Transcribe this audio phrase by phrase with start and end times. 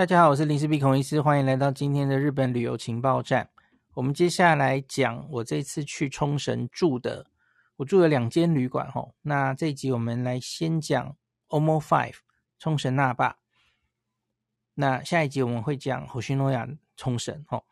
[0.00, 3.50] 大家好，我是林氏璧孔医师，欢迎来到今天的日本旅游情报站。
[3.92, 7.26] 我们接下来讲我这次去冲绳住的，
[7.76, 9.14] 我住了两间旅馆吼。
[9.20, 11.14] 那这一集我们来先讲
[11.48, 12.14] OMO Five
[12.58, 13.36] 冲绳那霸。
[14.72, 17.66] 那下一集我们会讲 Hoshinoya 冲绳吼。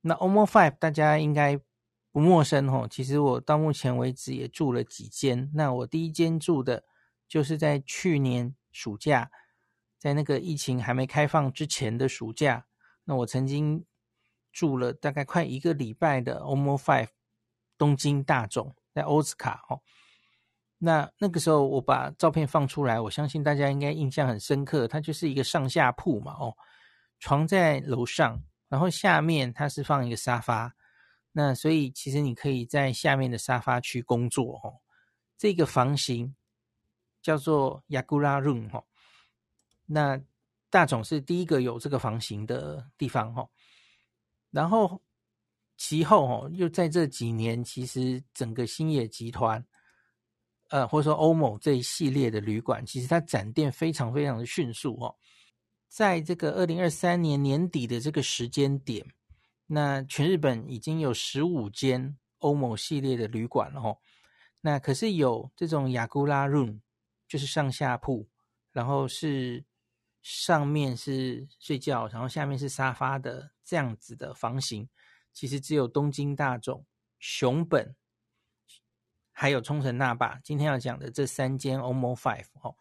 [0.00, 1.60] 那 OMO Five 大家应该
[2.10, 5.48] 不陌生吼，其实我到目前为止也住了几间。
[5.54, 6.82] 那我第一间住的
[7.28, 9.30] 就是在去年暑假。
[9.98, 12.66] 在那个疫情还没开放之前的暑假，
[13.04, 13.84] 那我曾经
[14.52, 17.08] 住了大概快一个礼拜的 OMO Five
[17.78, 19.80] 东京大众，在奥斯卡哦。
[20.78, 24.86] 那那个时候我把照片放出来，我相信大家应该印象很深刻。
[24.86, 26.54] 它就是一个上下铺嘛，哦，
[27.18, 30.74] 床在楼上，然后下面它是放一个沙发。
[31.32, 34.80] 那所以其实你可以在下面的沙发区工作哦。
[35.38, 36.34] 这个房型
[37.22, 38.84] 叫做 Yakura Room 哈。
[39.86, 40.20] 那
[40.68, 43.48] 大冢是第一个有这个房型的地方哈，
[44.50, 45.00] 然后
[45.76, 49.64] 其后哦，又在这几年，其实整个星野集团，
[50.70, 55.14] 呃，或者说 OMO 这一系列的旅馆，其实它展店非常非常的迅速哦。
[55.88, 59.06] 在这个二零二三年年底的这个时间点，
[59.66, 63.96] 那全日本已经有十五间欧某系列的旅馆了哈。
[64.60, 66.80] 那可是有这种雅古拉 room，
[67.28, 68.28] 就是上下铺，
[68.72, 69.64] 然后是。
[70.26, 74.88] 上面是睡觉，然后下面是沙发的这样子的房型，
[75.32, 76.84] 其实只有东京大冢、
[77.20, 77.94] 熊本，
[79.30, 80.40] 还有冲绳那霸。
[80.42, 82.74] 今天要讲的这三间 OMO Five 哦，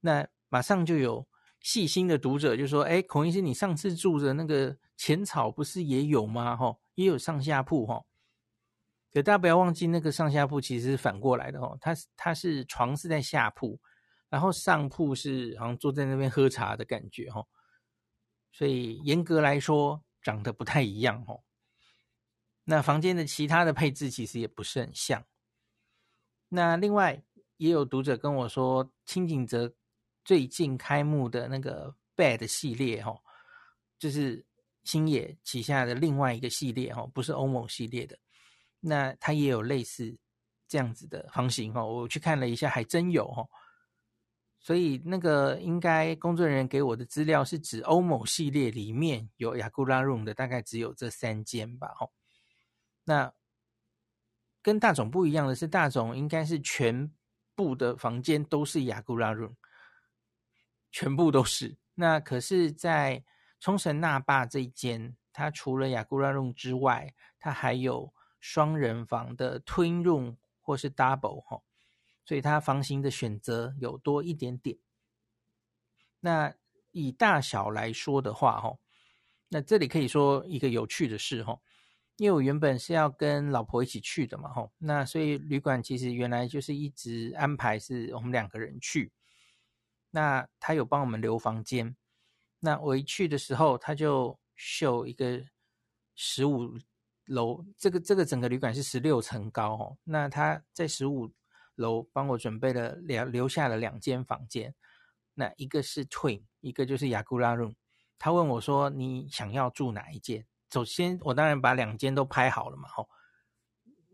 [0.00, 1.24] 那马上就有
[1.60, 6.56] 细心的读者就说：“哎，孔医师，你上次住的那个浅草不是也有吗？
[6.56, 8.04] 哈，也有上下铺哈。
[9.12, 13.78] 可大家不要忘记，那个上下铺其实是反过来的哦，它它是床是在下铺。”
[14.34, 17.46] 然后上铺是好像坐在那边喝茶的感觉哈，
[18.50, 21.38] 所以严格来说长得不太一样哈。
[22.64, 25.24] 那房间的其他的配置其实也不是很像。
[26.48, 27.22] 那另外
[27.58, 29.72] 也有读者跟我说，轻井泽
[30.24, 33.16] 最近开幕的那个 Bed 系列哈，
[34.00, 34.44] 就是
[34.82, 38.18] 星野旗下的另外一个系列哈，不是 OMO 系列的。
[38.80, 40.18] 那它也有类似
[40.66, 43.46] 这样子的房型哈，我去看了一下，还真有哈。
[44.64, 51.92] 所以那个应该工作人员给我的资料是指欧某系列里面有雅古拉 room 的，大概只有这三间吧。
[51.94, 52.10] 吼，
[53.04, 53.30] 那
[54.62, 57.12] 跟大总不一样的是，大总应该是全
[57.54, 59.54] 部的房间都是雅古拉 room，
[60.90, 61.76] 全部都是。
[61.94, 63.22] 那可是，在
[63.60, 71.62] 冲绳那霸这一间，它除了雅古拉 room 之外，它还有双人房的 Twin Room 或是 Double 吼。
[72.24, 74.78] 所以它房型的选择有多一点点。
[76.20, 76.54] 那
[76.92, 78.78] 以大小来说的话，哈，
[79.48, 81.60] 那这里可以说一个有趣的事，哈，
[82.16, 89.12] 因为我原本是要跟老婆一起去的嘛，哈，那所以旅馆其实原来就是一直安排是我们两个人去。
[90.10, 91.94] 那他有帮我们留房间。
[92.60, 95.44] 那我一去的时候，他就秀一个
[96.14, 96.78] 十五
[97.26, 101.30] 楼，这个这个整个旅馆是十六层高，哦，那他在十五。
[101.74, 104.74] 楼帮我准备了两留下了两间房间，
[105.34, 107.74] 那一个是 Twin，一个就是 Yakura Room。
[108.18, 113.08] 他问我说：“你想要住哪一间？”首先，我当然把两间都拍好了嘛，吼。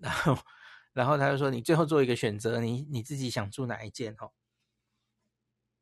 [0.00, 0.38] 然后，
[0.93, 4.32] 然后他就说：“你最后做一个选择，你你自己想住哪一间？”吼。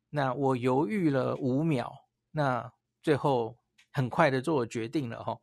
[0.09, 1.91] 那我犹豫了五秒，
[2.31, 3.57] 那最后
[3.91, 5.41] 很快的做决定了，吼。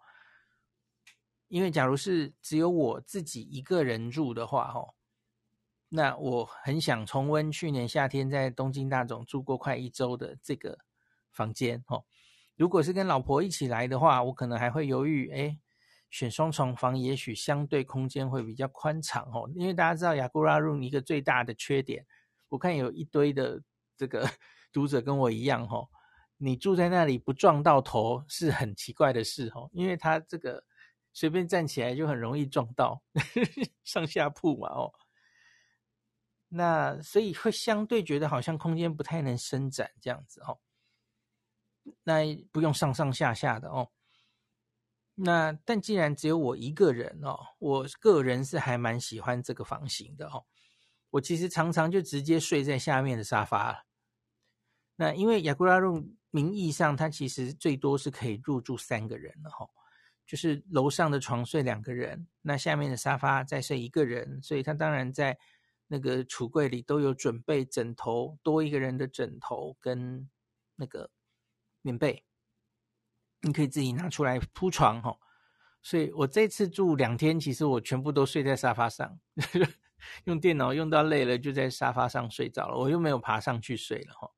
[1.48, 4.94] 因为假如是只有我自己一个人住的话，吼。
[5.96, 10.78] 那我很想重温去年夏天在东京大冢住过快一周的这个
[11.32, 12.04] 房间哦。
[12.54, 15.58] 如果是跟老婆一起来的话，我可能还会犹豫，哎，
[16.10, 19.50] 选双床房也许相对空间会比较宽敞哦。
[19.54, 22.04] 因为大家知道 Yakura Room 一个最大的缺点，
[22.50, 23.62] 我看有一堆的
[23.96, 24.28] 这个
[24.70, 25.88] 读者跟我一样哦，
[26.36, 30.62] 你住在那里不撞到头是很奇怪的事哦，因为它这个
[31.14, 33.02] 随便站起来就很容易撞到
[33.82, 34.92] 上下铺嘛哦。
[36.48, 40.60] 那所以会相对觉得好像空间不太能伸展这样子哦，
[42.04, 42.22] 那
[42.52, 43.90] 不用上上下下的哦。
[45.16, 50.44] 那但既然只有我一个人哦，我个人是还蛮喜欢这个房型的哦。
[51.10, 53.84] 我其实常常就直接睡在下面的沙发了。
[54.94, 59.68] 那因为 Yakura Room 名义上它其实最多是可以入住三个人的哈，
[60.24, 65.36] 就是楼上的床睡两个人，那下面的沙发再睡一个人，所以它当然在。
[65.88, 70.28] 那个橱柜里都有准备枕头，多一个人的枕头跟
[70.76, 71.10] 那个
[71.82, 72.24] 棉被，
[73.42, 75.18] 你可以自己拿出来铺床哈。
[75.82, 79.20] 所以我这次住两天，其实我全部都睡在沙发上，
[80.24, 84.32] 用电脑用到累了，就在沙发上睡着了，我又没有爬上去睡了哈。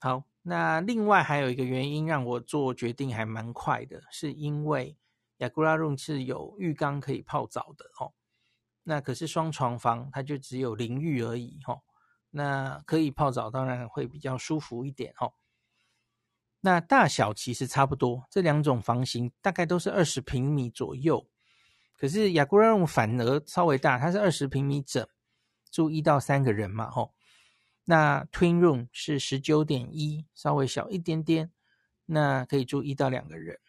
[0.00, 4.98] 好，那另外还有一个原因让我做决定还蛮快的，是因为
[5.38, 8.12] 雅古拉 Room 是有浴缸可以泡澡的哦。
[8.84, 11.80] 那可是双床房，它就只有淋浴而已哈。
[12.30, 15.32] 那可以泡澡，当然会比较舒服一点哈。
[16.60, 21.26] 那大小其实差不多，这两种房型大概都是二十平米左右。
[21.96, 25.06] 可是 Yakura Room 反而稍微大，它是二十平米整，
[25.70, 27.14] 住一到三个人嘛吼。
[27.84, 31.52] 那 Twin Room 是十九点一，稍微小一点点，
[32.06, 33.60] 那可以住一到两个人。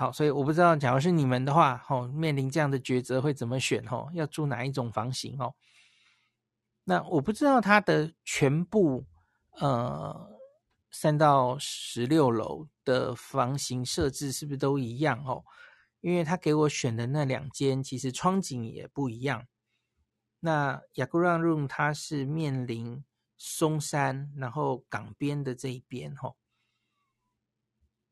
[0.00, 3.86] 好，所以我不知道，假如是你们的话，吼，面临这样的抉择会怎么选？
[3.86, 5.38] 吼，要住哪一种房型？
[5.38, 5.54] 哦，
[6.84, 9.04] 那我不知道它的全部，
[9.58, 10.40] 呃，
[10.90, 15.22] 三到十六楼的房型设置是不是都一样？
[15.26, 15.44] 哦，
[16.00, 19.46] 因为他给我选的那两间，其实窗景也不一样。
[20.38, 23.04] 那 Yakura Room 它是面临
[23.36, 26.38] 松山，然后港边的这一边，吼，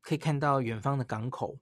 [0.01, 1.57] 可以看到远方的港口。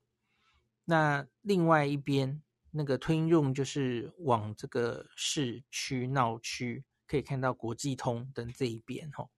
[0.90, 9.30] 那另外一边那个 Twin Room 就是往这个市区闹区，可以看到国际通等这一边，吼，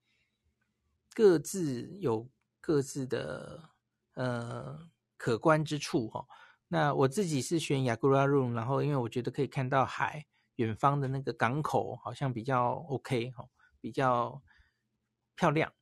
[1.12, 2.30] 各自有
[2.60, 3.70] 各自的
[4.14, 6.28] 呃可观之处，吼。
[6.68, 10.26] 那我自己是选雅阁拉 room，然后因为我觉得可以看到海。
[10.56, 13.48] 远方的那个港口好像比较 OK 哈，
[13.80, 14.42] 比较
[15.34, 15.72] 漂亮。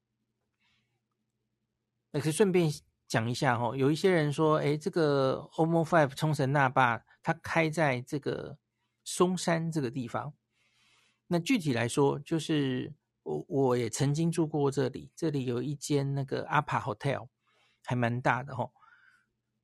[2.13, 2.71] 那可以顺便
[3.09, 8.59] 讲一下哈，有一些人说，哎，这个 OMO Five 冲绳那霸它开在这个
[9.03, 10.35] 松山这个地方。
[11.27, 17.29] 那具体来说，就是我我也曾经住过这里，这里有一间那个 APA Hotel，
[17.85, 18.71] 还蛮大的哈。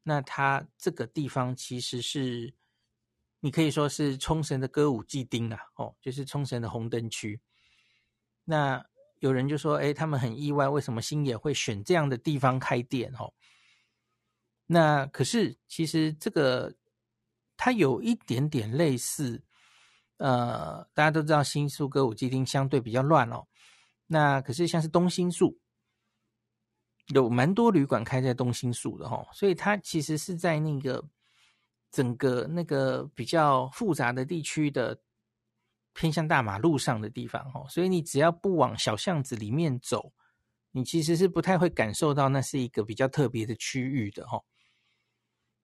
[0.02, 2.54] 那它这个地方其实是。
[3.40, 7.42] 你可以说是冲绳的歌舞伎町啊，哦，就是冲绳的红灯区。
[8.44, 8.86] 那
[9.24, 13.10] 有人就说，哎，他们很意外，为什么星野会选这样的地方开店？
[13.18, 13.32] 哦，
[14.66, 16.74] 那可是其实这个
[17.56, 19.42] 它有一点点类似，
[20.18, 23.42] 呃，大家都知道新宿歌舞伎町相对比较乱哦。
[24.06, 25.58] 那可是像是东新宿，
[27.14, 31.02] 有蛮多旅馆开在东新宿的哦，所以它其实是在那个。
[31.94, 35.00] 整个那个比较复杂的地区的
[35.94, 40.12] 偏向大马路上的地方哦，所以你只要不往小巷子里面走，
[40.72, 44.40] 你其实是不太会感受到那是一个比较特别的区域的哈。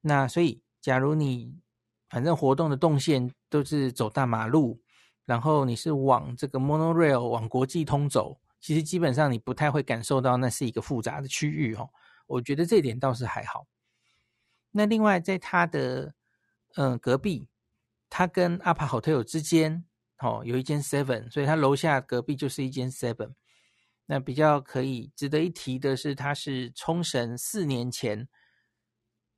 [0.01, 1.61] 那所以，假如你
[2.09, 4.81] 反正活动的动线都是走大马路，
[5.27, 11.89] 然后你是往这个 monorail 往国际通走，其实基本上你不太会感受到那是一个复杂的区域哈。
[12.27, 13.67] 我觉得这点倒是还好。
[14.71, 16.15] 那另外，在它的
[16.77, 17.49] 嗯，隔壁，
[18.09, 19.85] 它跟 APA Hotel 之间，
[20.21, 23.35] 哦，有一间 Seven，所以它楼下隔壁就是一间 Seven。
[24.07, 28.29] 那比较可以值得一提的是，它是冲绳四年前，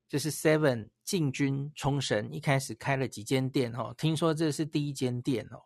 [0.09, 5.63] 就是 Seven 进军冲绳，一开始开了几间店，哦，听说这是第一间店哦。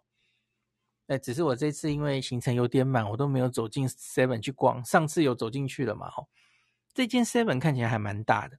[1.07, 4.85] 那只是我这次因为行程有点满，我都没有走进 Seven 去逛。
[4.85, 6.09] 上次有走进去了嘛？
[6.17, 6.27] 哦，
[6.93, 8.59] 这间 Seven 看起来还蛮大的，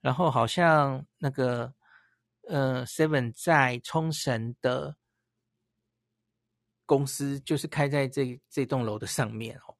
[0.00, 1.74] 然后好像那个。
[2.48, 4.96] 呃，Seven 在冲绳的
[6.92, 9.74] 公司就是开在这这栋楼的上面哦，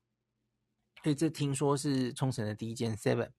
[1.02, 3.30] 所以这听说是冲绳的第一间 Seven。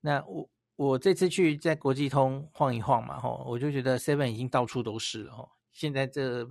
[0.00, 6.48] 那我我这次去在国际通晃一晃嘛，吼，我就觉得 Seven 已经到处都是了，吼，现在这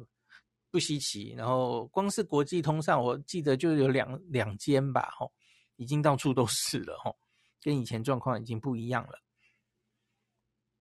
[0.69, 1.33] 不稀奇。
[1.35, 5.33] 然后光是国际通上，我记得就有两两间吧，吼，
[5.77, 7.17] 已经到处都是了，吼，
[7.59, 9.19] 跟以前状况已经不一样了。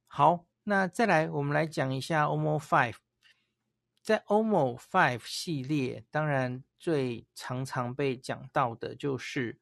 [0.07, 0.45] 好。
[0.65, 2.95] 那再来，我们来讲一下 OMO Five。
[4.02, 9.61] 在 OMO Five 系列，当然最常常被讲到的就是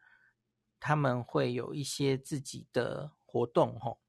[0.80, 4.00] 他们会有一些自己的活动，吼。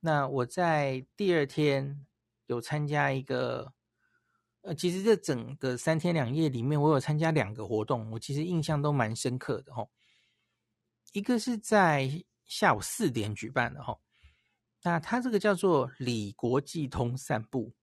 [0.00, 2.06] 那我在第二天
[2.46, 3.74] 有参加一个，
[4.62, 9.90] 呃，其实这整个三天两夜里面，我有参加两个活动，我其实印象都蛮深刻的，吼。
[11.12, 14.00] 一个是在下午四点举办的，吼。
[14.82, 17.74] 那它这个叫做里国际通散步，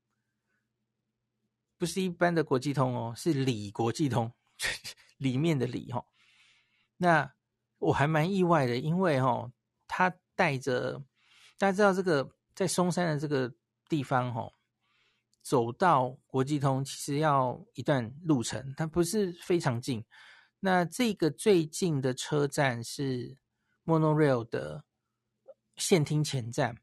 [1.80, 4.32] 不是一般的国际通哦，是里国际通
[5.18, 6.06] 里面的里哈。
[6.98, 7.34] 那
[7.78, 9.52] 我还蛮意外的，因为哈，
[9.88, 11.02] 他带着
[11.58, 13.54] 大家知道这个在松山的这个
[13.88, 14.52] 地方哈，
[15.42, 20.04] 走到国际通其实要一段路程，它不是非常近。
[20.60, 23.38] 那这个最近的车站是
[23.86, 24.84] Monorail 的
[25.78, 26.76] 线厅前站，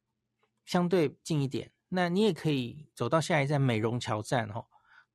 [0.64, 1.70] 相对近一点。
[1.90, 4.66] 那你也可以走到下一站美容桥站哦，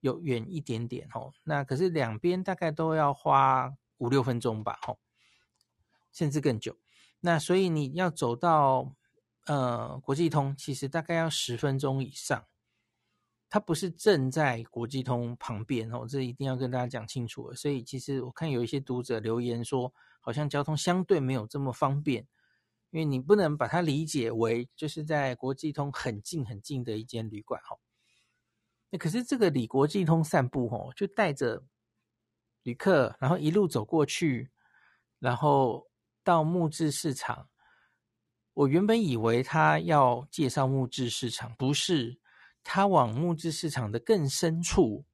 [0.01, 1.34] 有远一点点哦。
[1.43, 4.98] 那可是两边大概都要花五六分钟吧，哦，
[6.12, 6.77] 甚至更久。
[7.22, 8.93] 那所以你要走到
[9.46, 12.46] 呃国际通，其实大概要十分钟以上。
[13.53, 17.53] 它不是正在国际通旁边哦，这一定要跟大家讲清楚。
[17.53, 22.25] 所以其实我看有一些读者留言说，好像交通相对没有这么方便。
[22.91, 27.79] 因为你不能把它理解为就是在国际通很近很近的一间旅馆哦，
[28.91, 31.63] 那可是这个李国际通散步哈，就带着
[32.62, 34.51] 旅客，然后一路走过去，
[35.17, 35.88] 然后
[36.24, 37.50] 到木质市场。
[38.53, 42.19] 我原本以为他要介绍木质市场，不是，
[42.63, 45.05] 他往木质市场的更深处，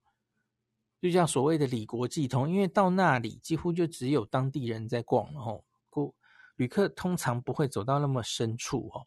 [0.99, 5.61] 就叫所谓的李国际通，因为到那里几乎就只有当地人在逛了哈。
[6.55, 9.05] 旅客通常不会走到那么深处哦，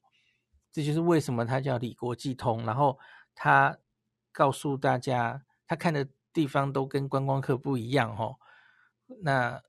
[0.70, 2.64] 这就是为什么它叫李国际通。
[2.64, 2.96] 然后
[3.34, 3.76] 他
[4.32, 8.36] 告诉大家，他看的地方都跟观光客不一样哦。
[9.22, 9.62] 那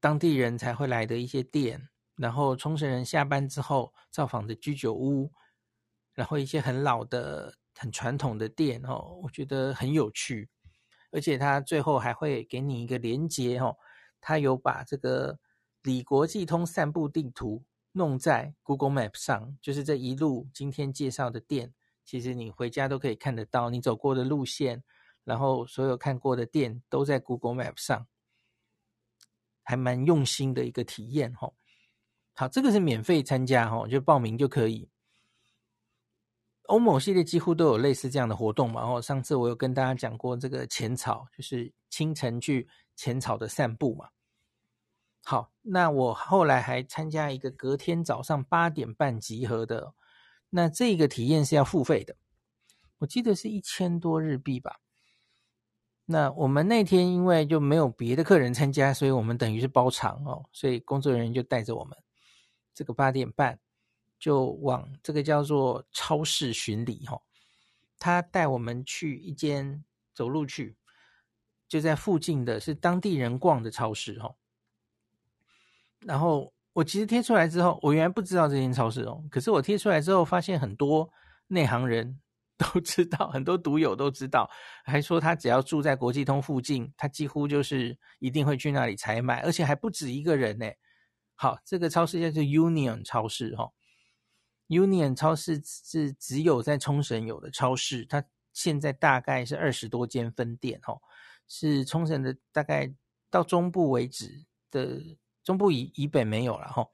[0.00, 5.32] 当地人才会来的一些店，然后冲绳人下班之后造访的居酒屋，
[6.12, 10.48] 然后一些很老的、很传统的店哦，我觉得很有趣。
[11.10, 13.76] 而且他最后还会给你一个连接哦，
[14.20, 15.38] 他有把这个。
[15.84, 24.82] 里国际通散步地图弄在 Google Map 上，就是这一路今天介绍的店，其实你回家都可以看得到，你走过的路线，
[25.24, 28.06] 然后所有看过的店都在 Google Map 上，
[29.62, 31.50] 还蛮用心的一个体验哈。
[32.34, 34.88] 好，这个是免费参加哈，就报名就可以。
[36.64, 44.08] 欧某系列几乎都有类似这样的活动嘛，然后上次我有跟大家讲过这个浅草，就是清晨去浅草的散步嘛。
[45.24, 49.94] 好，那我后来还参加一个隔天早上八点半集合的，
[50.56, 52.14] 那这个体验是要付费的，
[52.98, 54.78] 我记得是一千多日币吧。
[56.04, 61.98] 那我们那天因为就没有别的客人参加，所以我们等于是包场哦，所以工作人员就带着我们，
[62.72, 63.58] 这个八点半
[64.16, 67.20] 就往这个叫做超市巡礼哈，
[67.98, 69.84] 他带我们去一间
[70.14, 70.76] 走路去，
[71.66, 74.36] 就在附近的是当地人逛的超市哈。
[75.98, 79.24] 然后我其实贴出来之后，我原来不知道这间超市哦。
[79.30, 81.08] 可是我贴出来之后，发现很多
[81.46, 82.20] 内行人
[82.58, 84.50] 都知道，很多独友都知道，
[84.84, 90.66] 还说他只要住在国际通附近，他几乎就是一定会去那里采买，而且还不止一个人呢。
[91.36, 93.70] 好，这个超市叫做 Union 超市哈。
[94.66, 100.98] Union 超市是只有在冲绳有的超市，它现在大概是二十多间分店哈，
[101.46, 102.92] 是冲绳的大概
[103.30, 105.00] 到中部为止的。
[105.44, 106.88] 中部以以北没有了哈，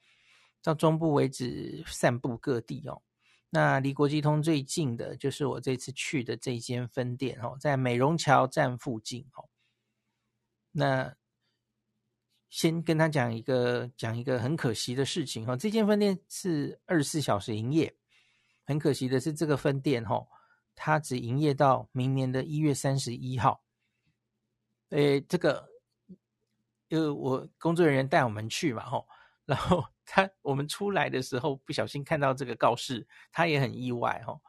[0.60, 3.00] 到中部为止散布各地哦。
[3.48, 9.48] 那离国际通最近的就是我这次去的这间分店哦，在美容桥站附近哦。
[10.72, 11.14] 那
[12.48, 17.96] 先跟他讲一个讲一个很可惜的事情哈，这间分店是二十四小时营业，
[18.64, 20.26] 很可惜的是这个分店哈，
[20.74, 23.62] 它只营业到明年的一月三十一号。
[24.88, 25.69] 诶，这个。
[26.90, 29.06] 因为我工作人员带我们去嘛，吼，
[29.46, 34.40] 然后他我们出来的时候不小心看到这个告示，他也很意外，吼，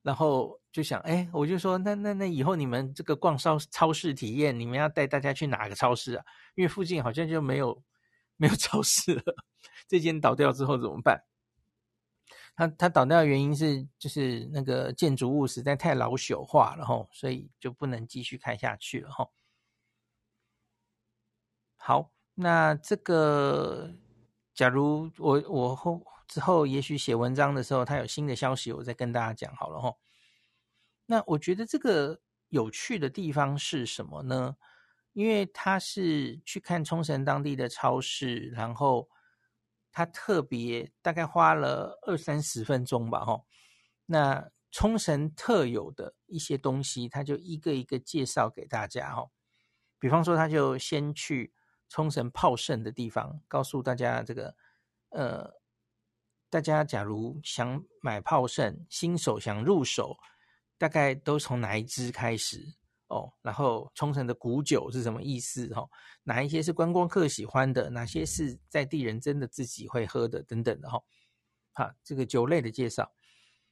[0.00, 6.24] 然后就想，哎，我就说，那那那以后你们这个逛超超市体验，你们要带大家去哪个超市啊？
[6.54, 7.82] 因为附近好像就没有
[8.36, 9.22] 没有超市了，
[9.88, 11.24] 这间倒掉之后怎么办？
[12.54, 19.32] 他他倒掉的原因是就是那个建筑物实在太老朽化了，吼，所以就不能继续开下去了，吼。
[21.86, 23.92] 好，那这个，
[24.54, 29.94] 假如我我后之后也许写文章的时候，他有新的消息，我再跟大家讲好了哈。
[31.04, 34.56] 那我觉得这个有趣的地方是什么呢？
[35.12, 39.06] 因为他是去看冲绳当地的超市，然后
[39.92, 43.42] 他特别大概花了二三十分钟吧，哈。
[44.06, 49.26] 那冲绳特有的一些东西，他就一个一个介绍给大家，哈。
[49.98, 51.52] 比方说，他就先去。
[51.88, 54.56] 冲绳泡盛的地方，告诉大家这个，
[55.10, 55.48] 呃，
[56.50, 60.16] 大家假如想买泡盛，新手想入手，
[60.76, 62.66] 大概都从哪一支开始
[63.08, 63.32] 哦？
[63.42, 65.72] 然后冲绳的古酒是什么意思？
[65.74, 65.88] 哦，
[66.24, 67.88] 哪一些是观光客喜欢的？
[67.90, 70.42] 哪些是在地人真的自己会喝的？
[70.42, 71.00] 等等的哈，
[71.72, 73.12] 好，这个酒类的介绍，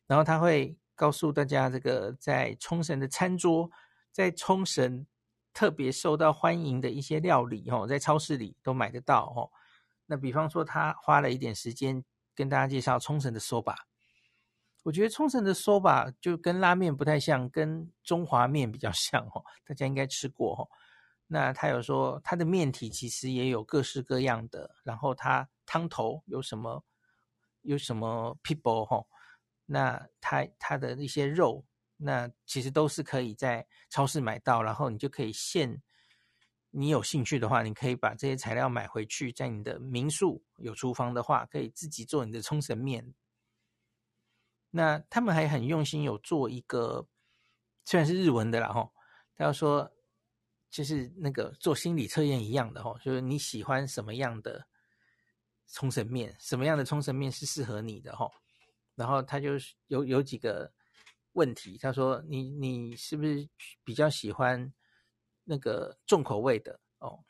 [0.06, 3.68] 然后他会告诉大家这个在冲绳的餐桌，
[4.12, 5.04] 在冲绳。
[5.52, 9.50] 特别受到欢迎的一些料理哦，在超市里都买得到哦。
[10.06, 12.04] 那比方说，他花了一点时间
[12.34, 13.76] 跟大家介绍冲绳的 soba。
[14.82, 19.44] 我觉得冲绳的 soba 就跟拉面不太像，跟中华面比较像哦。
[19.64, 20.68] 大家应该吃过哦。
[21.26, 26.84] 那他有说，他的面体其实也有各式各样的，然后他汤头有什么
[27.62, 29.04] 有什么 people 哈。
[29.66, 31.64] 那他他的一些肉。
[32.04, 35.80] 那其实都是可以在超市买到，然后你就可以现，
[36.70, 43.14] 你有兴趣的话，你可以把这些材料买回去，在你的民宿有厨房的话，可以自己做你的冲绳面。
[44.70, 47.06] 那他们还很用心，有做一个，
[47.84, 48.92] 虽然是日文的啦吼，
[49.36, 49.88] 他要说
[50.70, 54.66] 就是那个做心理测验一样的吼，就是你喜欢什么样的
[55.68, 58.32] 冲绳面，什么样的冲绳面是适合你的吼，
[58.96, 59.50] 然后他就
[59.86, 60.72] 有有几个。
[61.32, 63.48] 问题，他说你你是不是
[63.84, 64.72] 比较喜欢
[65.44, 67.20] 那个重口味的哦？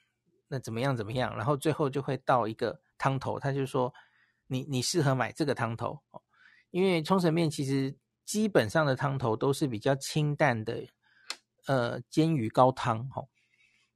[0.48, 1.34] 那怎么样怎么样？
[1.36, 3.92] 然后最后就会到一个汤头，他就说
[4.46, 6.20] 你你适合买这个汤头哦，
[6.70, 10.86] 因为冲绳面其实基本上的汤头都是比较清淡的，
[11.66, 13.28] 呃，煎鱼高汤哦。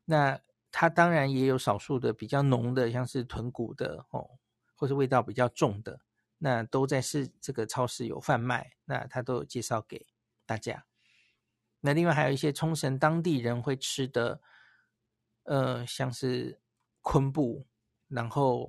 [0.04, 4.30] 那它当然也有少数的比较浓的，像是豚骨的哦，
[4.76, 6.00] 或是味道比较重的。
[6.46, 10.06] 那都在是这个超市有贩卖，那他都有介绍给
[10.44, 10.86] 大家。
[11.80, 14.40] 那另外还有一些冲绳当地人会吃的，
[15.42, 16.60] 呃，像是
[17.00, 17.66] 昆布，
[18.06, 18.68] 然后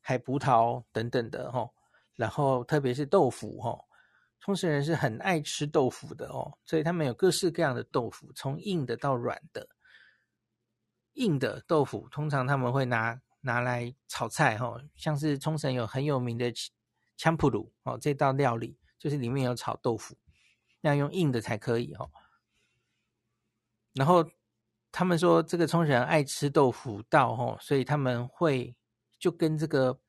[0.00, 1.70] 海葡萄等等的哦。
[2.14, 3.84] 然后特别是豆腐哦，
[4.38, 9.68] 冲绳人是很爱吃豆腐的哦，所以他们有各式各样的豆腐，从硬的到软的。
[11.12, 16.50] 硬的豆腐通常他们会拿拿来炒菜哦，像是冲绳有很有名的。
[17.20, 20.16] 枪普鲁哦，这道料理就是里面有炒豆腐，
[20.80, 22.10] 要用硬的才可以哦。
[23.92, 24.24] 然后
[24.90, 28.74] 他们说这个冲绳人爱吃豆腐到哦，所以他们会
[29.18, 30.00] 就跟这个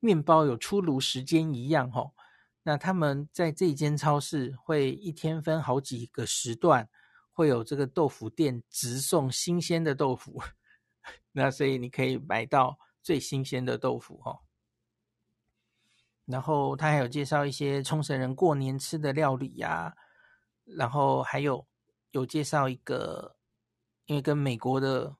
[0.00, 2.14] 面包有出炉时间一样哦。
[2.62, 6.88] 那他们在这间超市会一天分好几个时段，
[7.30, 10.40] 会有这个豆腐店直送新鲜的豆腐，
[11.32, 14.40] 那所以你可以买到最新鲜的豆腐哦。
[16.30, 19.96] 然后他还有介绍一些冲绳人过年吃的料理呀、
[20.64, 21.66] 然后还有
[22.10, 23.34] 有介绍一个，
[24.04, 25.16] 因为跟美国的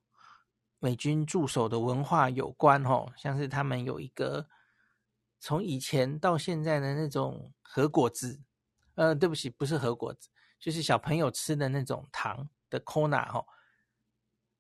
[0.79, 4.47] 美军驻守的文化有关哦，像是他们有一个
[5.41, 8.43] 从以前到现在的那种核果子，
[8.95, 10.29] 呃，对不起，不是核果子，
[10.61, 13.43] 就是小朋友吃的那种糖的 Kona 哈，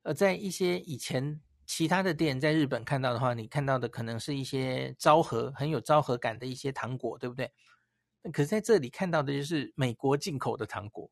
[0.05, 1.43] 呃，在一些以前。
[1.69, 7.53] 其他的店在日本看到的话，你看到的可能是一些昭和很有昭和感的一些糖果，对不对？
[8.33, 11.11] 可是在这里看到的就是美国进口的糖果，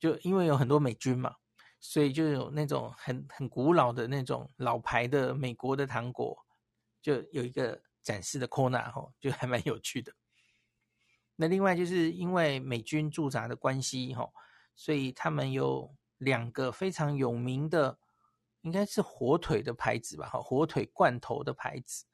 [0.00, 1.36] 就因为有很多美军嘛，
[1.78, 6.44] 所以就有那种很很古老的那种老牌的美国的糖果，
[7.00, 10.12] 就有一个展示的 corner 哦，就还蛮有趣的。
[11.36, 14.28] 那另外就是因为美军驻扎的关系哈，
[14.74, 18.00] 所以他们有两个非常有名的。
[18.62, 22.04] 应该是火腿的牌子吧，哈，火腿罐头的牌子，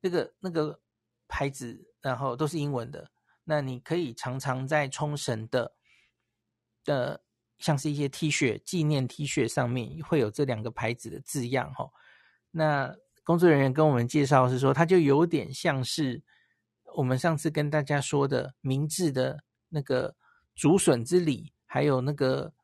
[0.00, 0.80] 那个那个
[1.28, 3.10] 牌子，然后都是英文的。
[3.44, 5.74] 那你可以常常在冲绳的
[6.82, 7.22] 的，
[7.58, 11.90] 像是一些 T 恤纪念 T 恤上面会有这两个牌子的字样，哈。
[12.50, 16.22] 那工作人员跟我们介绍是说，它就有点像是
[16.96, 20.16] 我们上次跟大家说的明治的那个
[20.54, 22.54] 竹笋之礼，还有那个。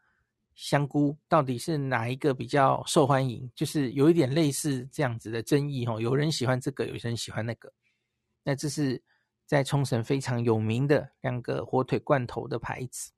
[0.55, 3.51] 香菇到底是哪一个比较受欢迎？
[3.55, 7.73] 就是有一点类似这样子的争议哦，有人喜欢这个，有人喜欢那个。
[8.43, 9.03] 那这是
[9.47, 13.13] 在冲绳非常有名的两个火腿罐头的牌子。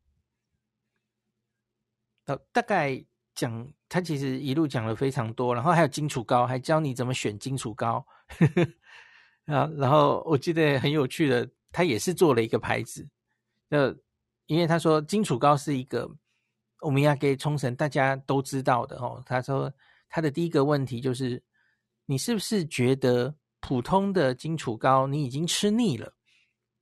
[2.26, 8.06] 呃，大概讲，他其实一路讲了非常多，然后还有金杵糕，还教你怎么选金杵糕。
[9.46, 13.08] 啊，然后我记得很有趣的，他也是做了一个牌子。
[13.68, 13.94] 那
[14.46, 16.10] 因为他说金杵糕是一个。
[16.84, 19.22] 我们要给冲绳大家都知道的哦。
[19.26, 19.72] 他说
[20.08, 21.42] 他的第一个问题就是，
[22.06, 26.12] 你是不是觉得普通的金杵糕你已经吃腻了？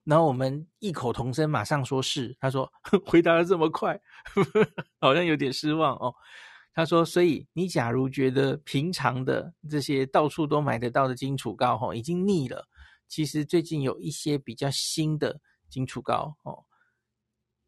[0.04, 2.36] 然后我们异口同声马上说是。
[2.40, 2.70] 他说
[3.06, 3.98] 回答得这么快，
[5.00, 6.12] 好像有点失望哦。
[6.74, 12.66] 他说，所以你假如觉得平常的这些到处都买得到的金杵糕哦已经腻了，
[13.08, 15.38] 其实最近有一些比较新的
[15.68, 16.64] 金杵糕哦。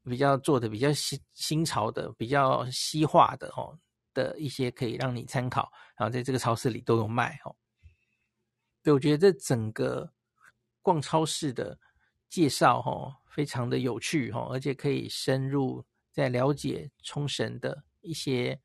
[0.04, 3.76] 比较做的比较新新潮的，比较西化的哦
[4.12, 7.56] 的一些可以让你参考，然后在这个超市里都有卖哦。
[8.82, 10.12] 对，我觉得这整个
[10.82, 11.78] 逛超市的
[12.28, 18.60] 介绍哦，非常的有趣哦，而且可以深入在了解冲绳的一些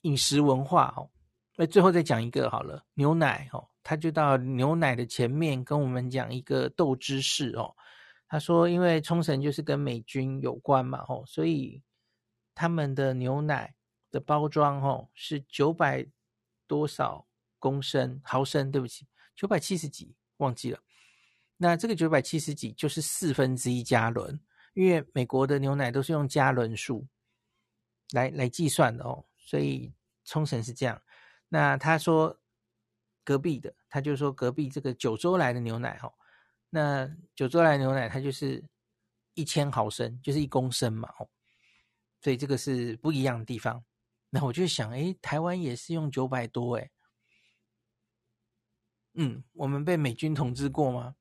[0.00, 1.08] 饮食文化哦。
[1.54, 7.72] 那最后再讲一个好了，牛奶哦，他就到牛奶的前面跟我们讲一个豆知识哦。
[8.28, 11.82] 他说，因为冲绳就是跟美军有关嘛，哦，所以
[12.54, 13.74] 他们的牛奶
[14.10, 16.06] 的包装哦是九百
[16.66, 17.26] 多少
[17.58, 20.80] 公升毫升，对不起，九百七十几忘记了。
[21.56, 24.40] 那这个九百七十几就是四分之一加仑，
[24.74, 27.06] 因为美国的牛奶都是用加仑数
[28.10, 31.00] 来来计算的哦，所以冲绳是这样。
[31.48, 32.38] 那他说
[33.22, 36.12] 隔壁的，他就说隔壁这个九州来的牛奶哦，
[36.70, 38.64] 那九州来牛奶它就是
[39.34, 41.28] 一千毫升，就是一公升嘛哦，
[42.20, 43.84] 所以这个是不一样的地方。
[44.30, 46.90] 那我就想，诶，台湾也是用九百多诶，
[49.14, 51.14] 嗯，我们被美军统治过吗？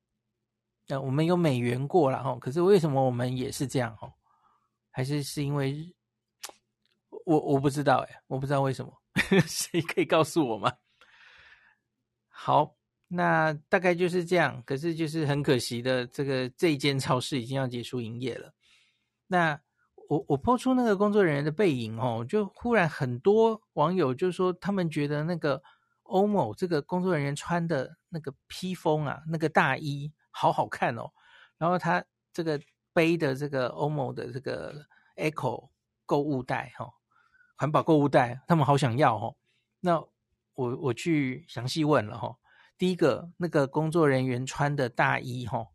[0.87, 4.13] 那我们有美元过了哈，可是为什么我们也是这样哦？
[4.91, 5.95] 还是是因为
[7.25, 9.01] 我我不知道诶，我不知道为什么。
[9.47, 10.73] 谁可以告诉我吗？
[12.27, 12.75] 好，
[13.15, 14.61] 那大概就是这样。
[14.65, 18.53] 可是就是很可惜的，这个这一间超市已经要结束营业了。
[19.27, 19.59] 那
[20.07, 25.63] 我我抛出那个工作人员的背影哦，就忽然很多网友就说，他们觉得那个
[26.03, 31.09] OMO 这个工作人员穿的那个披风啊，那个大衣好好看哦。
[31.57, 32.59] 然后他这个
[32.93, 35.69] 背的这个 OMO 的这个 Echo
[36.05, 36.93] 购物袋哈、哦。
[37.57, 39.35] 环保购物袋，他们好想要哦。
[39.79, 39.97] 那
[40.55, 42.35] 我我去详细问了哈。
[42.77, 45.67] 第一个，那个工作人员穿的大衣哈，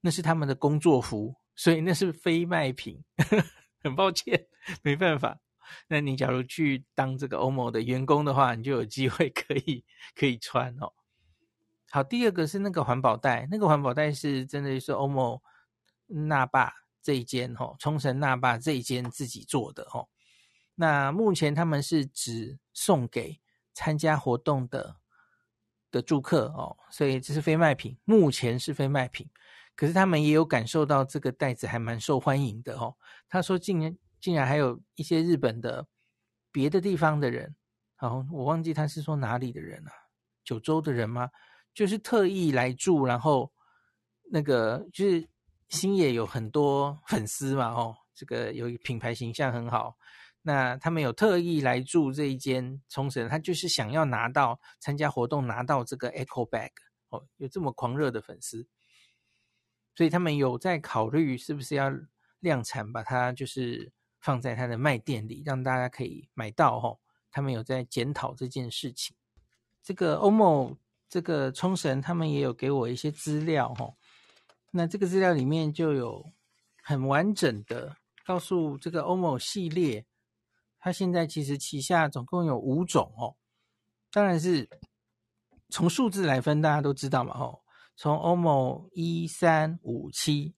[0.00, 3.04] 那是他们的工作服，所以那是非卖品。
[3.82, 4.46] 很抱歉，
[4.82, 5.38] 没办法。
[5.86, 9.84] 那你假如去当这个 OMO 的员工的话，你就有机会可以
[10.16, 10.92] 可以穿哦。
[11.90, 15.40] 好，第二个是那个环保袋，那个环保袋是真的是 OMO
[16.06, 20.06] 那霸这一间哈，冲绳那霸这一间自己做的哈。
[20.74, 23.40] 那目前他们是只送给
[23.74, 24.96] 参加活动的
[25.90, 29.28] 的住客哦，所以这是非卖品，目前是非卖品。
[29.74, 32.96] 可是他们也有感受到这个袋子还蛮受欢迎的哦。
[33.28, 35.86] 他说竟然竟然还有一些日本的
[36.50, 37.54] 别的地方的人，
[37.94, 39.92] 好，我忘记他是说哪里的人啊，
[40.42, 41.30] 九州的人吗？
[41.72, 43.52] 就是特意来住，然后
[44.32, 45.28] 那个就是
[45.68, 49.96] 星野有很多粉丝嘛，哦，这个有品牌形象很好。
[50.48, 56.70] 那他们有特意来住这一间冲绳，他就是想要拿到参加活动拿到这个 Echo Bag
[57.10, 58.66] 哦，有这么狂热的粉丝，
[59.94, 61.92] 所以他们有在考虑是不是要
[62.40, 66.98] 量产，把它就是放在他的卖店里，让大家可以买到哦。
[67.30, 69.14] 他们有在检讨这件事情。
[69.82, 70.78] 这个 OMO
[71.10, 73.92] 这个冲绳，他们也有给我一些资料哦。
[74.70, 76.32] 那这个资料里面就有
[76.82, 80.06] 很完整的告诉这个 OMO 系列。
[80.88, 83.36] 它现在其实旗下总共有五种哦，
[84.10, 84.66] 当然是
[85.68, 87.62] 从数字来分，大家都知道嘛吼。
[87.94, 90.54] 从 OMO 一三五七，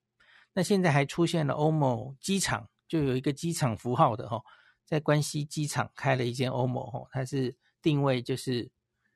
[0.52, 4.44] 那现在还出现了 OMO 机场，就有一个机场符号的吼，
[4.84, 8.70] 在关西机场开了一间 OMO 吼，它是定位就是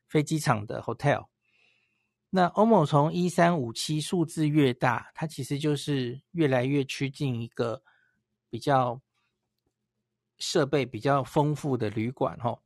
[0.09, 1.27] 飞机场的 hotel。
[2.29, 7.81] 那 OMO 从一三五七数字越大，它其实就是越来越趋近一个
[8.49, 8.99] 比较。
[10.39, 12.61] 设备比较丰富的旅馆，吼，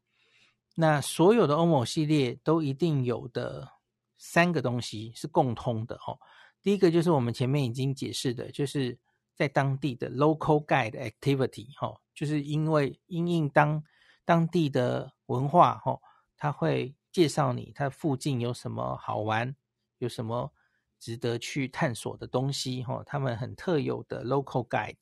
[0.75, 3.69] 那所有的 OMO 系列都一定有的
[4.17, 6.19] 三个东西是共通的，吼。
[6.61, 8.97] 第一个就是我们前面已经解释的，就是
[9.33, 13.81] 在当地的 local guide activity，吼，就是因为因应当
[14.25, 16.01] 当地的文化，吼，
[16.35, 19.55] 他会介绍你他附近有什么好玩，
[19.99, 20.53] 有什么
[20.99, 24.97] 值得去探索的东西，吼，他们很特有的 local guide。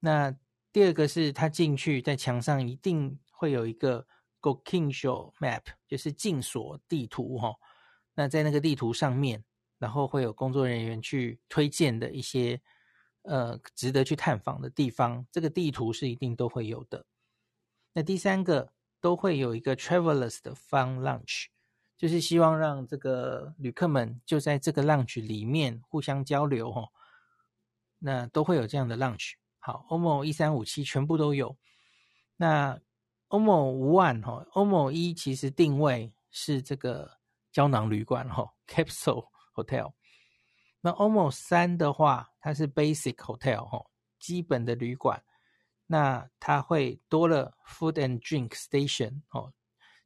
[0.00, 0.36] 那
[0.72, 4.06] 第二个是他进去，在墙上一定会有一个
[4.40, 7.54] Gokinshou Map，就是进所地图哈。
[8.14, 9.44] 那在那个地图上面，
[9.78, 12.60] 然后会有工作人员去推荐的一些
[13.22, 17.06] 呃值得去探访的地方，这个地图是一定都会有的。
[17.94, 21.46] 那第三个都会有一个 Travelers 的 Fun Lunch，
[21.96, 26.88] 就是希望让这个旅客们就在这个 Lunch 里面互相交流哈。
[28.00, 29.32] 那都会有这样的 Lunch。
[29.68, 31.54] 好，OMO 一三五七全部都有。
[32.38, 32.80] 那
[33.28, 37.18] OMO One 哈，OMO 一其实定位是这个
[37.52, 39.92] 胶囊旅馆哈，Capsule Hotel。
[40.80, 43.84] 那 OMO 三的话，它是 Basic Hotel 哈，
[44.18, 45.22] 基本的旅馆。
[45.86, 49.52] 那它会多了 Food and Drink Station 哦，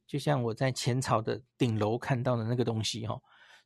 [0.08, 3.16] 就像我在浅草的顶楼看到的那个东西哈，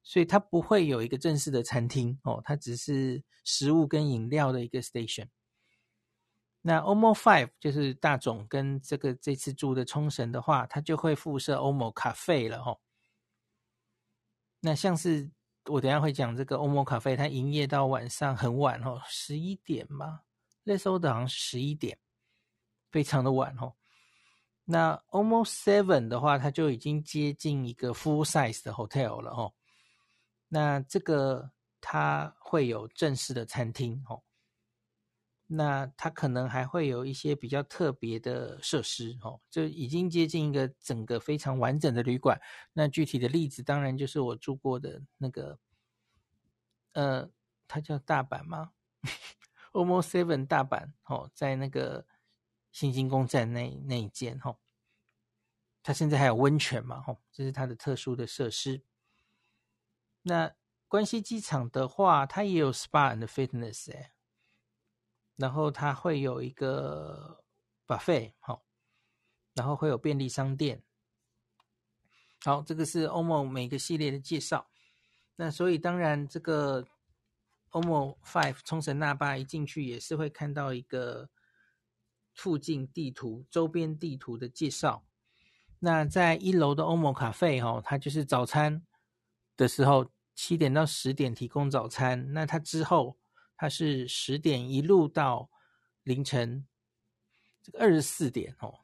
[0.02, 5.28] 所以它不会有一个正式的餐厅哦，它只是食物跟饮料的一个 station。
[6.68, 12.80] 那 OMO Five 就是大总跟这个这次住的冲绳的话，它就会附设 OMO Cafe 了哦。
[14.58, 15.30] 那像是
[15.66, 20.22] 我等下会讲这个 OMO Cafe，它营业到晚上很晚哦，十一点嘛。
[20.64, 21.96] Lesso 好像十一点，
[22.90, 23.72] 非常的晚哦。
[24.64, 29.54] 那 OMO Seven 的话，它就已经接近一个 full size 的 hotel 了哦。
[30.48, 34.20] 那这个它会有正式的餐厅哦。
[35.48, 42.40] 那它可能还会有一些比较特别的设施哦，就已经接近一个整个非常完整的旅馆。
[42.72, 45.58] 那具体的例子当然就是我住过的那个，
[46.94, 47.30] 呃，
[47.68, 48.72] 它叫大阪吗？
[49.72, 52.06] OMO Seven 大阪哦，在那个
[52.72, 54.58] 新金宫站那那一间哦，
[55.82, 57.04] 它现在还有温泉嘛？
[57.06, 58.82] 哦，这是它的特殊的设施。
[60.22, 60.52] 那
[60.88, 64.15] 关西机场的话，它也有 SPA and Fitness 哎。
[65.36, 67.44] 然后它会有一个
[67.86, 68.64] buffet，好，
[69.54, 70.82] 然后会有便利商店。
[72.42, 74.70] 好，这个是 OMO 每个系列的介绍。
[75.36, 76.86] 那所以当然，这个
[77.72, 81.28] OMO Five 冲绳那霸一进去也是会看到一个
[82.32, 85.04] 附近地图、周边地图的介绍。
[85.80, 88.86] 那在一楼的 OMO 咖啡，哈，它就是早餐
[89.54, 92.32] 的时候七点到十点提供早餐。
[92.32, 93.18] 那它之后。
[93.56, 95.48] 它是十点一路到
[96.02, 96.66] 凌晨
[97.62, 98.74] 这个二十四点哦。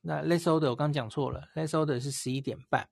[0.00, 2.88] 那 Less Order 我刚讲错了，Less Order 是十一点半，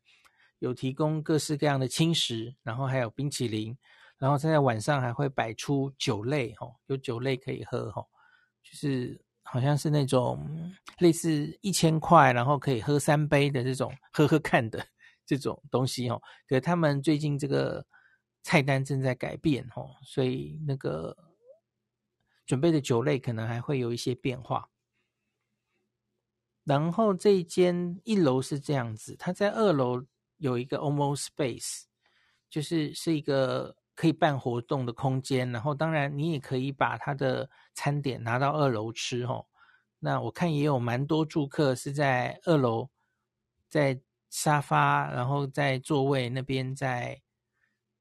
[0.61, 3.77] 有提供各式各样的轻食，然后还有冰淇淋，
[4.17, 8.07] 然后现在晚上还会摆出酒类哦，有酒类可以喝哦，
[8.63, 14.87] 就是好像是那种类似一千块，然后可以喝三杯的这种喝喝看的
[15.27, 16.23] 这种东西哦。
[16.47, 17.85] 可他们最近这个
[18.45, 21.17] 菜单正在改变哦，所以那个。
[22.51, 24.69] 准备的酒类可能还会有一些变化，
[26.65, 30.05] 然后这一间一楼是这样子，它在二楼
[30.39, 31.85] 有一个 OMO Space，
[32.49, 39.47] 就是是一个可以办活动的空间，然后当然你也可以把它的餐点拿到二楼吃哦。
[40.01, 42.91] 那我看也有蛮多住客是在二楼，
[43.69, 47.23] 在沙发，然后在座位那边在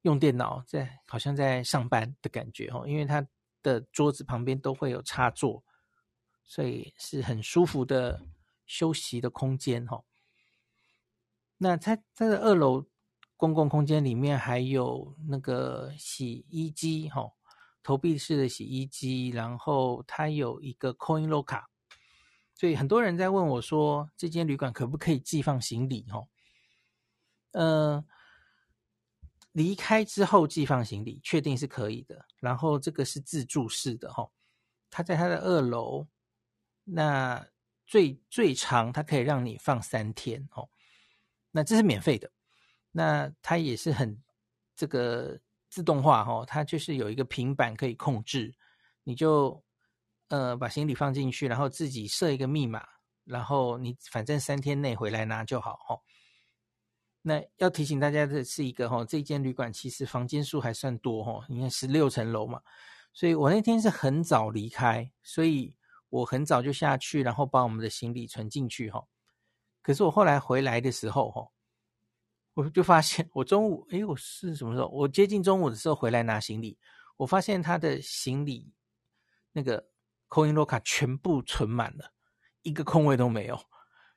[0.01, 3.23] 用电脑，在好像在上班的感觉哦，因为它。
[3.61, 5.63] 的桌子旁边都会有插座，
[6.45, 8.25] 所以是很舒服的
[8.65, 10.03] 休息的空间哈。
[11.57, 12.85] 那它它的二楼
[13.35, 17.31] 公共空间里面还有那个洗衣机哈，
[17.83, 21.65] 投币式的洗衣机，然后它有一个 Coin Locker，
[22.55, 26.27] 所以很多人在问我说，这间旅馆可不可以寄放行李哈？
[27.51, 28.05] 嗯。
[29.53, 32.25] 离开之后寄放行李，确定是可以的。
[32.39, 34.29] 然后这个是自助式的哈，
[34.89, 36.07] 它在它的二楼，
[36.83, 37.45] 那
[37.85, 40.69] 最最长它可以让你放三天哦。
[41.51, 42.31] 那这是免费的，
[42.91, 44.21] 那它也是很
[44.75, 48.53] 这个自动化哈，它就是有一个平板可以控制，
[49.03, 49.63] 你就
[50.27, 52.87] 呃把行李放进去，然后自己设一个密码，
[53.23, 55.99] 然后你反正三天内回来拿就好哈。
[57.29, 62.59] 那要提醒大家的是一个哈，这间旅馆其实房间数还算多哈，应该十六层楼嘛，
[63.13, 65.75] 所以我那天是很早离开，所以
[66.09, 69.05] 我很早就下去，然后把我们的行李存进去哈。
[69.83, 71.47] 可是我后来回来的时候哈，
[72.55, 74.87] 我就发现我中午，诶，我是什么时候？
[74.87, 76.79] 我接近中午的时候回来拿行李，
[77.15, 78.73] 我发现他的行李
[79.51, 79.87] 那个
[80.29, 82.11] Coin lock 全部存满了，
[82.63, 83.59] 一个空位都没有。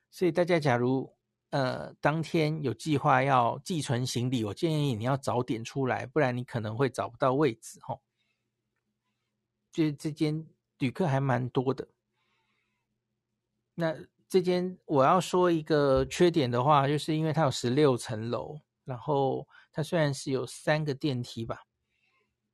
[0.09, 1.15] 所以大家假如
[1.53, 7.99] 呃，当天有计划要寄存行李，我建议你要早点出来，不然你可能会找不到位置哈。
[9.71, 10.47] 就这间
[10.79, 11.87] 旅客还蛮多的。
[13.75, 13.95] 那
[14.27, 21.67] 这间我要说一个缺点的话，就是因为它有十六层楼，然后它虽然是有三个电梯吧，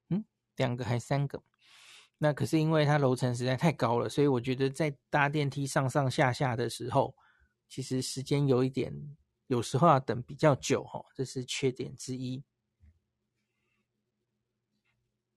[0.10, 0.26] 嗯，
[0.58, 1.42] 两个还三个，
[2.18, 7.16] 那可是因为它楼层实在太高了，所以我觉得在搭电梯上上下下的时候。
[7.70, 9.16] 其实时间有一点，
[9.48, 12.44] 有时候要等比较久哈，这是缺点之一。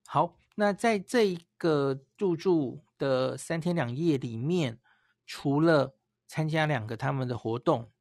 [0.07, 4.79] 好，那在这一个入住的三天两夜里面，
[5.25, 5.95] 除了
[6.27, 7.91] 参加两个他们的活动，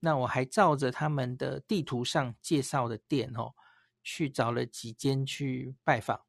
[0.00, 3.54] 那我还照着他们的地图上介绍的店哦，
[4.02, 6.24] 去找了几间去拜访。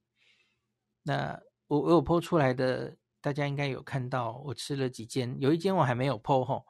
[1.03, 6.63] 那我我有 po 出来的，大家应该有看到，我吃了几间，有一间我还没有 po 哈。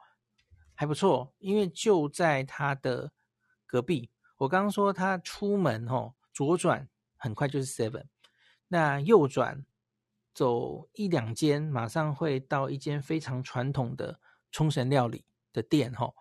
[0.82, 3.12] 还不错，因为就在他的
[3.66, 4.10] 隔壁。
[4.38, 8.06] 我刚刚说他出门吼，左转很快就是 Seven，
[8.66, 9.64] 那右转
[10.34, 14.18] 走一两间，马上会到一间非常传统的
[14.50, 16.12] 冲绳料理的店哈。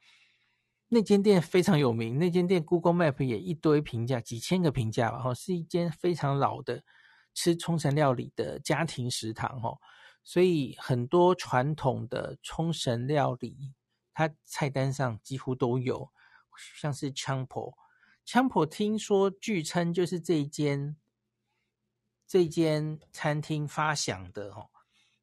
[0.90, 6.84] 那间店非常有名，那间店 Google Map 也一堆评价，几千个评价吧哈，是一间非常老的
[7.34, 9.82] 吃冲绳料理的家庭食堂吼。
[10.24, 13.74] 所以很多传统的冲绳料理，
[14.28, 16.12] 它菜单上几乎都有，
[16.80, 17.78] 像是枪婆，
[18.26, 20.96] 枪婆听说据称就是这一间。
[22.28, 24.70] 这一间餐厅发祥的哦，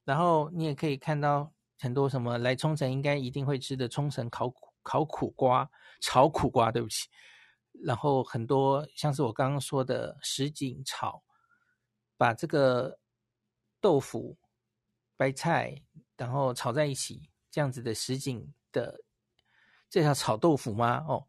[0.05, 5.71] 然后你也可以看到很多什么来冲绳应该一定会吃的冲绳烤烤苦瓜、
[6.03, 7.09] 炒苦瓜，对不起，
[7.83, 11.23] 然后很多像是我刚刚说的什锦炒，
[12.19, 12.99] 把这个
[13.81, 14.37] 豆腐、
[15.17, 15.83] 白菜
[16.15, 19.01] 然后炒在一起，这样子的什锦的，
[19.89, 21.05] 这叫炒豆腐吗？
[21.09, 21.27] 哦，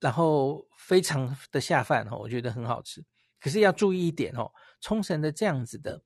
[0.00, 3.04] 然后非常的下饭哦，我觉得很好吃。
[3.40, 6.02] 可是要注意一点哦，冲绳的这样子的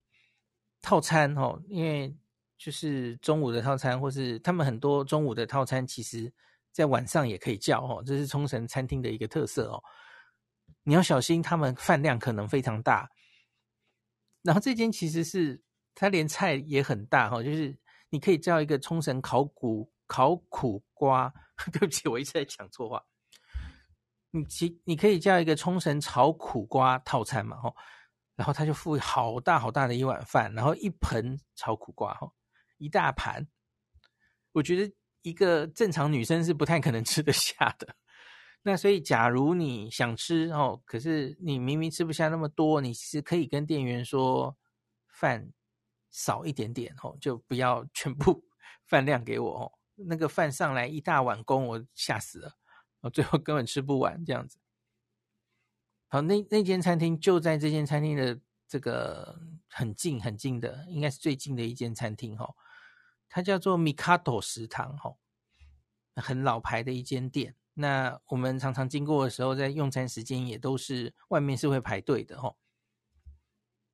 [0.82, 2.16] 套餐哦，因为
[2.56, 6.32] 就是中午的套餐，或是他们很多中午的套餐，其实
[6.72, 9.82] 在晚上也可以叫哦，这是冲绳餐厅的一个特色哦。
[10.82, 13.10] 你要小心，他们饭量可能非常大。
[14.42, 15.60] 然后这间其实是
[15.94, 17.78] 它连菜也很大哈，就是
[18.10, 21.32] 你可以叫一个冲绳烤苦烤苦瓜，
[21.72, 23.02] 对不起，我一直在讲错话。
[24.30, 27.74] 你其你可以叫一个冲绳炒苦瓜套餐嘛，吼，
[28.36, 32.32] 然后他就付好大好大的一碗饭，然后一盆炒苦瓜，吼，
[32.76, 33.46] 一大盘。
[34.52, 37.96] 我觉得一个正常女生是不太可能吃得下的。
[38.62, 44.56] 那所以，假如你想吃哦，可是你明明吃不下那么多，你是可以跟店员说
[45.08, 45.52] 饭
[46.10, 48.44] 少一点点，哦，就不要全部
[48.86, 49.72] 饭量给我哦。
[49.94, 52.56] 那个饭上来一大碗公，我吓死了。
[53.00, 54.58] 我最后根本吃不完这样子。
[56.08, 62.54] 好，那那间餐厅就在这间餐厅的这个很近很近的，应该是最近的一间餐厅哈。
[63.28, 65.14] 它叫做 Mikado 食堂哈，
[66.16, 67.54] 很老牌的一间店。
[67.74, 72.56] 那我们常常经过的时候，在用餐时间也都是外面是会排队的哈。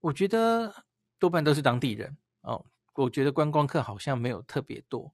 [0.00, 0.86] 我觉得
[1.24, 2.62] 多半都是当地人哦。
[2.92, 5.10] 我觉得观光客好像没有特别多。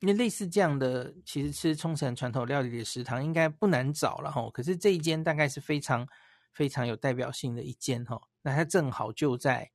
[0.00, 4.50] 因为类似这样的，其实吃冲绳传统料理的食堂应该不难找了哈。
[4.50, 6.06] 可是这一间大概是非常
[6.52, 8.20] 非常有代表性的一间哈。
[8.42, 9.72] 那它正好就在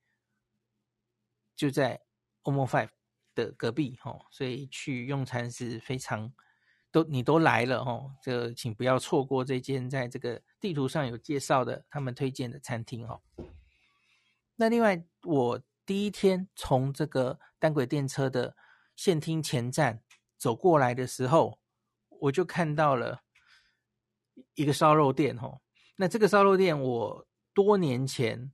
[1.56, 2.00] 就在
[2.44, 2.90] OMO Five
[3.34, 6.32] 的隔壁哈，所以去用餐是非常
[6.92, 13.20] 都你都来了哈，这请不要错过这间在这个地图上有介绍的他们推荐的餐厅哈。
[14.60, 18.56] 那另外，我第一天从这个单轨电车的
[18.96, 20.04] 线厅前站。
[20.38, 21.60] 走过来的时候，
[22.08, 23.20] 我就看到了
[24.56, 25.60] 一个烧肉店吼。
[25.98, 28.50] 那这个烧肉店，我多年前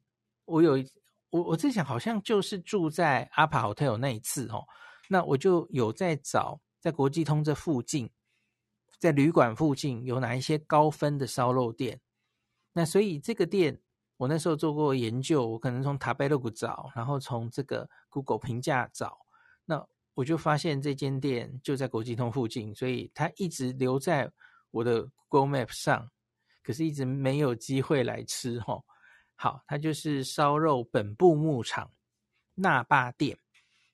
[0.46, 0.84] 我有
[1.30, 4.66] 我我在想，好像就是住在阿帕 hotel 那一次吼。
[5.10, 8.10] 那我就有在找，在国际通这附近，
[8.98, 12.02] 在旅馆附近有哪一些高分的烧肉店。
[12.74, 13.80] 那所以这个店，
[14.18, 19.18] 我那时候做过研究，我可能从 Tabelog 找，然后从这个 Google 评价找，
[19.66, 19.86] 那。
[20.16, 24.32] 我就发现这间店就在国际通附近，所以它一直留在
[24.72, 26.10] 我的 Google Map 上，
[26.64, 28.82] 可是一直没有机会来吃哈。
[29.36, 31.92] 好，它就是烧肉本部牧场
[32.54, 33.38] 那霸店。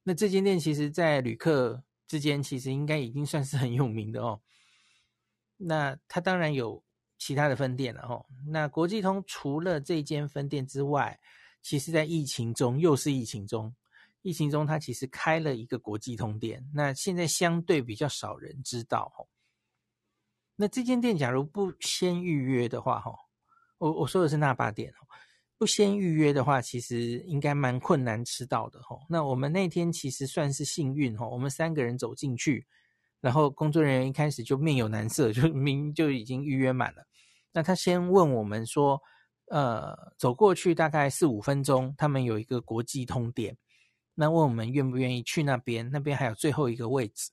[0.03, 4.41] 那这间店其实，在旅客之间其实应该已经算是很有名的哦。
[5.57, 6.84] 那它当然有
[7.21, 8.25] 其他的分店了哈。
[8.47, 11.19] 那国际通除了这间分店之外，
[11.62, 13.71] 其实在疫情中又是疫情中。
[14.23, 19.23] 疫情中，它其实开了一个国际通店，那现在相对比较少人知道哈。
[20.55, 23.13] 那这间店假如不先预约的话，哈，
[23.77, 25.05] 我我说的是那霸店哦，
[25.60, 28.97] 不先预约的话，其实应该蛮困难吃到的哈。
[29.07, 32.65] 那我们那天其实算是幸运哈，我们三个人走进去，
[33.21, 37.07] 然后工作人员一开始就面有难色，就明就已经预约满了。
[37.54, 39.02] 那他先问我们说，
[39.48, 43.58] 呃，走过去大概四五分钟，他们有一个国际通点。
[44.14, 45.89] 那问我们愿不愿意去那边？
[45.91, 47.32] 那边还有最后一个位置。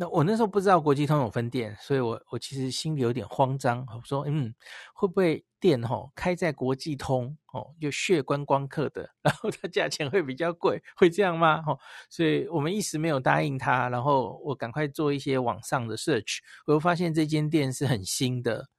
[0.00, 3.86] 那我那时候不知道国际通有分店，所以我我其实心里有点慌张。
[3.94, 4.54] 我说，嗯，
[4.94, 11.60] 会不会店吼开在国际通哦，就血观光客的，然后它价钱会比较贵，会这样吗？
[11.60, 11.78] 吼，
[12.08, 13.90] 所以我们一时没有答应他。
[13.90, 18.70] 然后我赶快做一些网上的 search，我又发现这间店是很新的，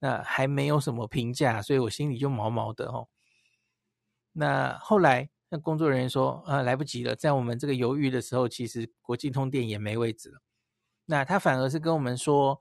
[0.00, 3.08] 那还没有什么评价，所以我心里就毛毛的吼。
[4.32, 5.30] 那后来。
[5.50, 10.40] 那工作人员说：“呃，来不及了，在我们这个犹豫的时候，其实国际通店也没位置了。
[11.06, 12.58] 那他反而是跟我们说，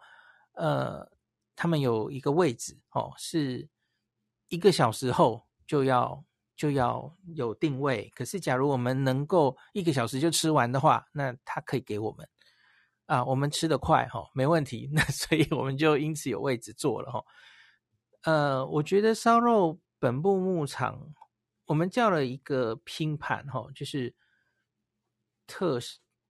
[0.53, 1.09] 呃，
[1.55, 3.69] 他们有一个位置哦，是
[4.49, 6.23] 一个小时后就要
[6.55, 8.11] 就要有定位。
[8.13, 12.27] 可是假如我们能够一个小时就吃完的话，那他可以给我们
[13.05, 14.89] 啊，我们吃得快哈，没问题。
[14.91, 17.23] 那 所以我们就因此有位置坐了哈。
[18.23, 21.13] 呃，我觉得烧肉本部牧场，
[21.65, 24.13] 我们叫了一个拼盘哈，就是
[25.47, 25.79] 特。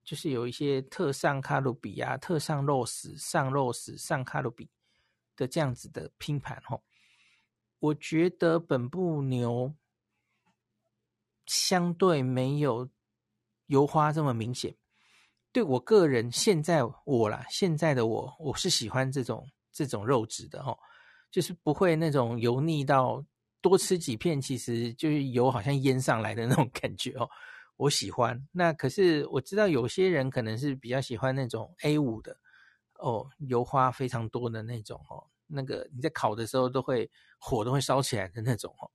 [0.04, 4.70] 就是有一些特上卡路比啊，特上肉丝、上肉丝、上卡路比
[5.36, 6.84] 的这样子的拼盘吼，
[7.80, 9.74] 我觉得本部牛
[11.46, 12.90] 相对没有
[13.68, 14.76] 油花这么明显。
[15.52, 20.78] 对我个人，现在我啦，现在的我，我是喜欢这种这种肉质的吼，
[21.32, 23.24] 就是不会那种油腻到
[23.62, 27.30] 多吃几片，其实就是油好像淹上来的那种感觉哦。
[27.84, 32.38] 我喜欢，那可是我知道有些人可能是比较喜欢那种 A 五的
[33.00, 38.90] 哦，油花非常多的那种哦，那个你在烤的时候都会火都会烧起来的那种哦，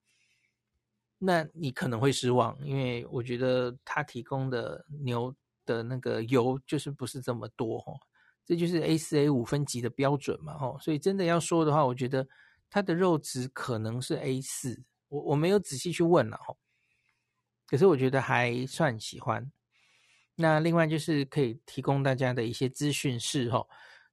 [1.19, 5.35] 那你可能会失望，因为我觉得它提供的牛
[5.67, 8.01] 的那个油就是不是这么多哦，
[8.47, 12.27] 这就是 A 四、A 五分级的标准嘛哦，所以真的要说的话，我觉得
[12.71, 14.83] 它的肉质可能是 A 四。
[15.09, 16.57] 我我没有仔细去问了哦。
[17.69, 19.53] 可是我觉得还算喜欢。
[20.37, 23.67] 那另外就是可以提供大家的一些资讯是哈，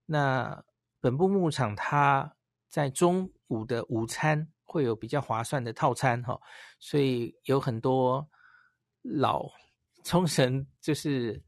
[0.08, 0.66] 那
[1.00, 2.36] 本部牧场它
[2.68, 6.42] 在中午的午餐会有比较划算的套餐哈，
[6.80, 8.28] 所以有很多
[9.04, 9.50] 老
[10.04, 11.42] 冲绳就是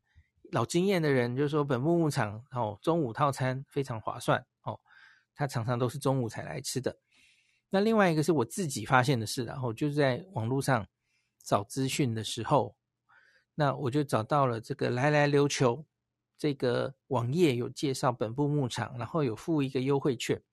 [0.52, 4.80] 老经验的人就说本部牧场哦中午套餐非常划算哦，
[5.34, 7.00] 他常常都是中午才来吃的。
[7.72, 10.88] 那另外一个是我自己发现的事，然后就是在网络上。
[11.48, 12.76] 找资讯的时候，
[13.56, 15.86] 那我就找到了这个来来琉球
[16.38, 20.44] 这个网页有介绍本部牧场，然后有附一个优惠券。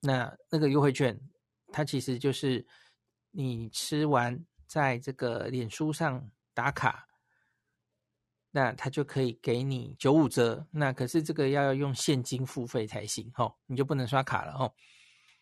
[0.00, 1.16] 那那个优惠券，
[1.72, 2.66] 它其实就是
[3.30, 7.06] 你吃完在这个脸书上打卡，
[8.50, 10.66] 那它就可以给你九五折。
[10.72, 14.74] 那可是这个要用现金付费才行哦，你就不能刷卡了哦。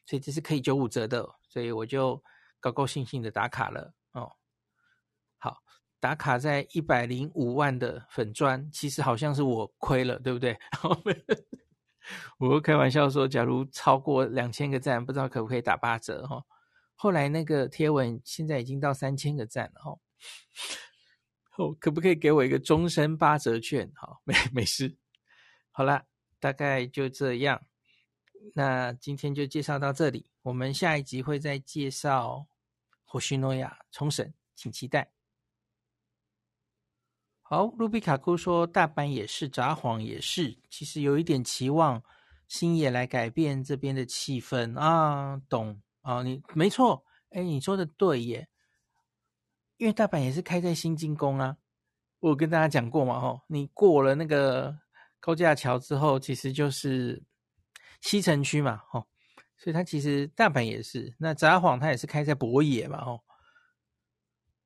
[0.05, 2.23] 所以这是可以九五折的，所以我就。
[2.65, 4.33] 高高兴兴的打卡了哦，
[5.37, 5.63] 好，
[6.01, 10.57] 打卡在一百零五万的粉专，其实好像是我亏了，对不对？
[12.39, 16.43] 我开玩笑说，假如超过两千个赞，不知道可不可以打八折哈。
[16.95, 19.99] 后来那个贴文现在已经到三千个赞了哈，
[21.63, 23.93] 哦，可不可以给我一个终身八折券？
[23.95, 24.97] 好， 没没事。
[25.71, 26.07] 好啦，
[26.41, 27.61] 大概就这样，
[28.55, 32.47] 那今天就介绍到这里，我们下一集会再介绍。
[33.15, 35.13] 或许诺亚冲绳，请期待。
[37.43, 42.03] 好，卢比卡库说大阪也是，札幌也是，其实有一点期望
[42.49, 46.25] 星野来改变这边的气氛啊，懂啊？
[46.25, 48.49] 你没错，哎，你说的对耶，
[49.77, 51.57] 因为大阪也是开在新津宫啊，
[52.19, 54.77] 我跟大家讲过嘛，哦，你过了那个
[55.21, 57.23] 高架桥之后，其实就是
[58.01, 59.07] 西城区嘛，哦。
[59.57, 63.23] 所以它其实大阪也是，那札幌它也是开在博野嘛，哦，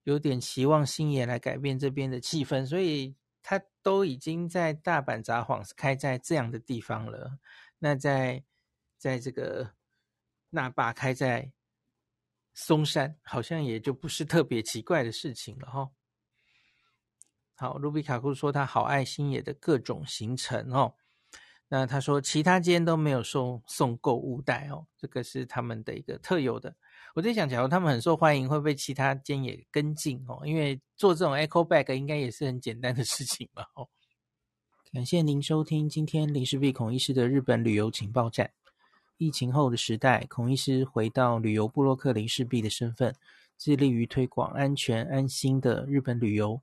[0.04, 7.38] 有点期望星野来改变这边的气氛，所以它都已经在大阪札幌是开在这样的地方了。
[7.78, 8.42] 那在
[8.96, 9.74] 在这个
[10.50, 11.52] 那霸开在
[12.54, 15.90] 松山，好像也就不是特别奇怪的事情了，哈。
[17.54, 20.94] 好，卢比卡库说他好爱星野的各种行程哦。
[21.70, 26.74] 那他说，其他间都没有送送购物袋哦，这个是他们的一个特有的。
[27.14, 30.40] 我在想，假如他们很受欢迎，会不会其他间也跟进哦？
[30.46, 33.66] 因为做这种 Echo Bag 应该也是很简单的事情吧。
[33.74, 33.86] 哦，
[34.92, 38.50] 感谢您收听今天林氏璧孔医师的日本旅游情报站。
[39.18, 43.14] 疫情后的时代，孔医师回到旅游部落客林氏璧的身份，
[43.58, 46.62] 致力于推广安全安心的日本旅游。